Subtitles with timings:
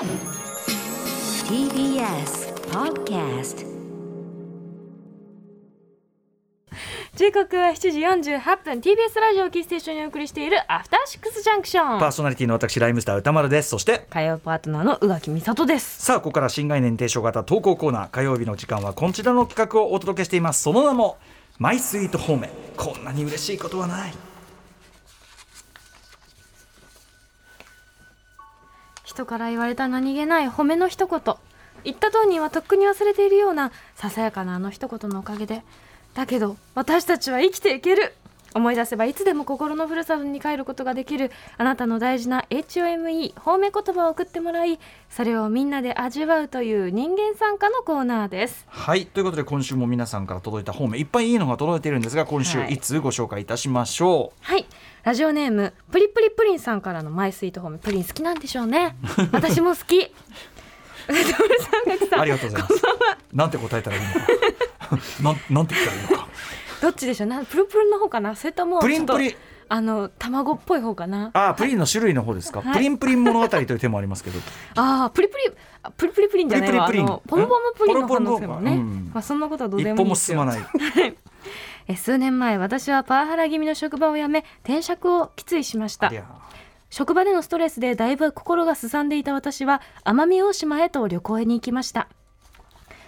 [0.00, 0.08] TBS
[2.70, 3.66] Podcast
[7.14, 8.80] 時刻は7時48分。
[8.80, 13.68] TBS ラジオキーステーションにお送りしているアフターシックスジャンクションパーソナリティの私ライムスター歌丸です。
[13.68, 16.02] そして火曜パートナーの宇垣美里です。
[16.02, 18.08] さあここから新概念提唱型投稿コーナー。
[18.08, 20.62] 火曜日の時間はこちらの企画をお届けしています。
[20.62, 21.18] その名も
[21.58, 22.48] マイスイートホーム
[22.78, 24.14] こんなに嬉しいことはない
[29.10, 31.20] 人から言われた何気ない褒めの一言。
[31.82, 35.64] 言った当人はとっくに忘れているようなささやかなあの一言のおかげで。
[36.14, 38.14] だけど私たちは生きていける。
[38.54, 44.78] 思い出せばいつでも心のふるさとに帰ることができるあなたの大事な HOME 褒め言葉を送ってもらい
[45.08, 48.64] それをみんなで味わうという人間参加のコーナーです。
[48.68, 49.06] はい。
[49.06, 52.74] ということで今週も皆さんから届いたホームいっぱいいいのが届いているんですが今週はい。
[52.74, 54.66] いつご紹介いたしましょはい。
[55.02, 58.96] ラジオネームプリプリプリンさんからのマイスイートホームプリン好きなんでしょうね。
[59.32, 60.12] 私も好き。
[62.16, 62.74] う、ありがとうございます。
[63.32, 64.20] なんて答えたらいいのか。
[65.22, 66.19] なんなんて言ったらいいのか
[66.80, 67.28] どっちでしょう？
[67.28, 68.34] なプルプルの方かな？
[68.34, 69.34] それともプリンプリン。
[69.72, 71.30] あの卵っぽい方かな？
[71.32, 72.74] あプリンの種類の方ですか、はい。
[72.74, 74.38] プリンプリン物語という手もありますけど。
[74.74, 76.86] ああプリプリあプリプリプリンじゃないわ。
[76.86, 77.20] プリプリプリン。
[77.28, 80.38] ポムポムプリンのポムポム可能性もね、うんまあそんなことはどうで一歩ももいいですよ。
[80.38, 81.16] 進まない。
[81.86, 86.12] え数年前私はパワハラ気味の職場を辞め転職を決意しました。
[86.92, 92.08] 職場でのストレスでだいぶ心がすさんでいた私は奄美大島へと旅行へに行きました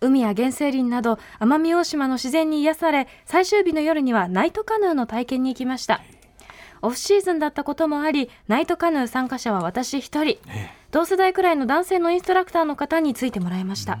[0.00, 6.02] 海や原生林など奄美大島の自然に癒され最終日の夜にはナイトカヌーの体験に行きました。
[6.82, 10.38] オフシーズンだったこともありナイトカヌー参加者は私一人。
[10.90, 13.98] 同世代くらいの男性のインストラクターの方についてもらいました。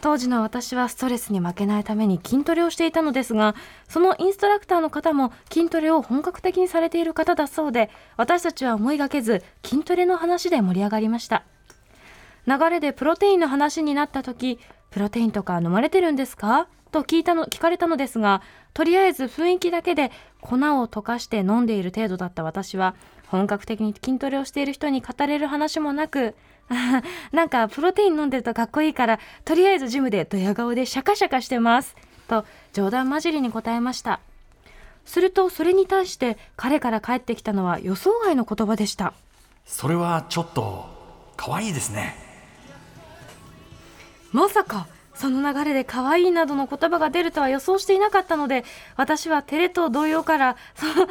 [0.00, 3.54] 当時の私はストレスに負けないために筋トレをしていたのですが
[3.88, 11.44] そのインストラクターの方も筋トレを本格的にされている方だそうで私たちは思いがけず筋トレの話で盛り上がりました
[12.46, 14.58] 流れでプロテインの話になった時
[14.90, 16.66] プロテインとか飲まれてるんですか？
[16.90, 18.42] と聞いたの聞かれたのですが
[18.74, 20.10] とりあえず雰囲気だけで
[20.40, 22.96] 粉を溶かして飲んでいる程度だった私は
[23.28, 26.34] 本格的に筋トレをしている人に語れる話もなく
[27.30, 31.94] なんかプロテイン飲んでるとかっこいいからとりあえずジムでドヤ顔でシャカシャカしてます
[32.26, 34.18] と冗談交じりに答えました。
[35.04, 39.12] するとそれに対して彼から返ってきたのは予想外の言葉でした。
[39.64, 40.86] それはちょっと
[41.36, 42.29] 可愛いですね。
[44.32, 48.64] まさかその流れで可愛いなどの言葉が出るとは予想していなかったので
[48.96, 51.06] 私は照れと動揺から「そそう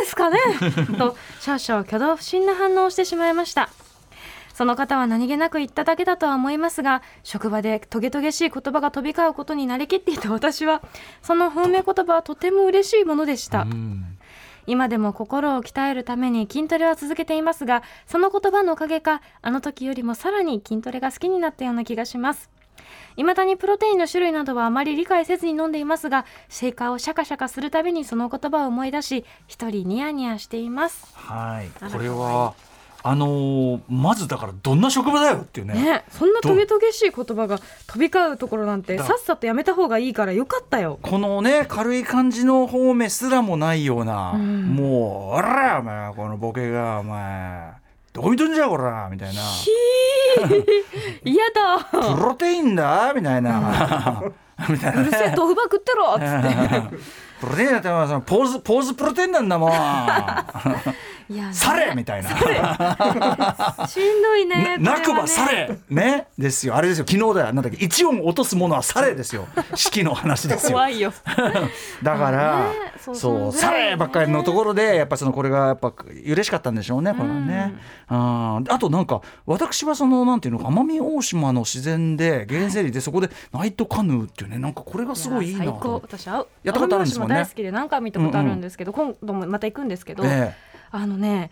[0.00, 0.38] ですかね」
[0.98, 3.70] と少々挙動不審な反応をしてしまいました。
[4.52, 10.80] その方は何気なく言っただけだとは思いますが職場でトゲトゲしい言葉が飛び交うことになりきっていた私は
[11.22, 13.66] その褒め言葉はとても嬉しいものでした。
[14.66, 22.53] 今でも心を鍛えるために筋トレは続けていますがその言葉のおかげかあの時よりもさらに筋トレが好きになったような気がします
[23.16, 31.06] 未だにプロテインの種類などはあまり理解せずに飲んでいますがシェイカーをシャカシャカするたびにその言葉を思い出し一人ニヤニヤしています。
[31.14, 31.68] はい。
[31.92, 32.54] これは
[33.06, 35.74] あのーまずだからどんな職場だよっていうね。
[35.74, 40.98] ねそんなトゲトゲしい言葉が飛び交うところなんてださっさとやめた方がいいからよかったよ。
[41.02, 44.74] このね軽い感じの方面すらもないような、うん。
[44.74, 47.83] もう「あらお前このボケがお前
[48.14, 49.42] どこ見とんじゃこら」みたいな。
[51.24, 54.22] 嫌だ「プロテインだ」みたいな、
[54.68, 55.02] みたいな。
[55.02, 56.96] うるせえね豆腐ば食ってろっつって
[57.40, 59.70] プロテインだってそのポーズポーズプロテインなんだもん。
[61.28, 62.30] いやされみたいな。
[63.88, 65.78] しんどいねななくばされ。
[65.88, 66.26] ね。
[66.36, 66.76] ですよ。
[66.76, 67.06] あれですよ。
[67.08, 67.52] 昨日だよ。
[67.54, 67.82] なんだっけ。
[67.82, 69.46] 一音落とすものはされですよ。
[69.74, 70.72] 式の話ですよ。
[70.72, 71.12] 怖いよ。
[72.02, 72.94] だから、ね。
[73.12, 75.92] そうさればっかりのところでやっぱそのこれがやっぱ
[76.24, 77.74] 嬉しかったんでしょうねこれはね、
[78.08, 85.94] ああとなんか私はそのなんていうのか奄美大島の自然で原生林でそこでナイトカヌーっていうねなんかこれがすごいいいなやと最高。
[86.02, 90.54] 私あやったことあるんですもんね大好きで何回も見たことあるんですけど、今度もまた行くんですけど、ええ。
[90.90, 91.50] あのね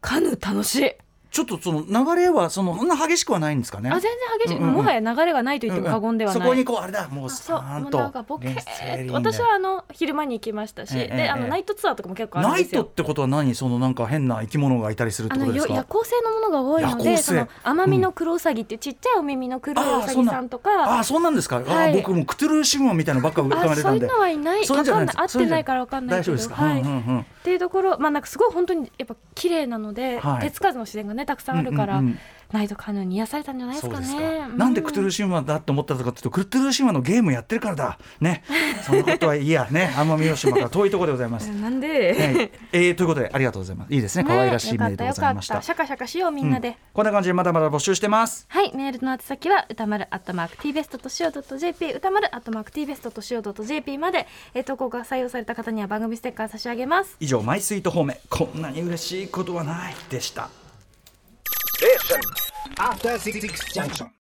[0.00, 0.92] カヌー楽しい
[1.32, 3.88] ちょっとその流れはそのそんな激しくはないんですかね？
[3.88, 4.12] あ全然
[4.44, 4.74] 激しい、うんうんうん。
[4.74, 7.62] もはや流れがないと言っても過言ではない、そこにこうあれだもうちあそう。
[7.62, 9.14] もうゃんとなんかボケーと。
[9.14, 12.84] 私はあの昼間に行きましたし、ええええであのナイトツアーとかも結構あるんナイですよ。
[12.84, 13.54] トってことは何？
[13.54, 15.74] そのなんか変な生き物がいたりするってことですか？
[15.74, 20.70] 夜行性のものが多いのでその奄美の黒ウサギっていうちっちゃいお耳の黒いウサギさんとか。
[20.96, 21.92] ああそうなんですか、あはい。
[21.92, 24.66] あ僕もクトゥルー神話みたいなのばっか浮かあそういうべてたんでのはいない。
[24.66, 24.80] そうい。
[24.80, 25.38] うんじゃわかないです。
[25.38, 26.32] んない合ってないからわかんないけど。
[26.32, 30.42] 大丈夫ですか、はい、うんうんうんっていうところまあなんかすごい本当にやっぱ綺麗なので、はい。
[30.42, 32.18] 手つかずの自然がねたくさんあるから、うんうんうん
[32.52, 34.48] ナイトカヌーに癒されたんじゃないですかねか。
[34.48, 37.98] なんでクトゥルー神話だって思ったのかっていうと、クトゥルー神話のゲームやってるからだ。
[38.20, 38.44] ね。
[38.84, 39.92] そのことはいいや、ね。
[39.96, 41.48] 奄美大島から遠いところでございます。
[41.52, 43.94] なんで、はいえーということでありがとうございます。
[43.94, 44.24] いいですね。
[44.24, 45.54] 可愛らしいメールでございました。
[45.54, 48.46] よかったよかったシャカシャカしようみんなで、こんな感じでまだまだ募集してます。
[48.48, 57.16] はい、メールの宛先は歌丸アットマーク t ベストとしお .jp 歌丸アットマーク t ベストとしお .jp まで、えー投稿が採用された方には番組ステッカー差し上げます。
[57.20, 60.50] 以上マイスイート方面こんなに嬉しいことはないでした。
[62.82, 64.12] After Six Junction.